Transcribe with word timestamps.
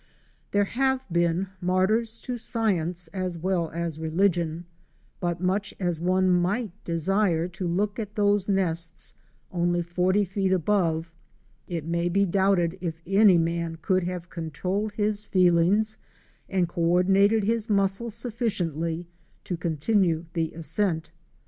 There 0.49 0.63
have 0.65 1.05
been 1.11 1.49
martyrs 1.61 2.17
to 2.23 2.35
science 2.35 3.07
as 3.09 3.37
well 3.37 3.69
as 3.69 3.99
religion, 3.99 4.65
but 5.19 5.39
much 5.39 5.75
as 5.79 6.01
one 6.01 6.27
might 6.27 6.71
desire 6.83 7.47
to 7.49 7.67
look 7.67 7.99
into 7.99 8.11
those 8.15 8.49
nests 8.49 9.13
only 9.51 9.83
forty 9.83 10.25
feet 10.25 10.51
above, 10.51 11.13
it 11.67 11.85
may 11.85 12.09
be 12.09 12.25
doubted 12.25 12.79
if 12.81 12.99
any 13.05 13.37
man 13.37 13.77
could 13.79 14.03
have 14.05 14.27
con 14.27 14.49
trolled 14.49 14.93
his 14.93 15.23
feelings 15.23 15.99
and 16.49 16.67
coordinated 16.67 17.43
his 17.43 17.69
muscles 17.69 18.15
sufficiently 18.15 19.07
to 19.43 19.55
continue 19.55 20.25
the 20.33 20.51
ascent. 20.53 21.11